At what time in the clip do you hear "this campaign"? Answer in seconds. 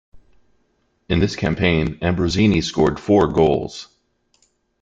1.19-1.99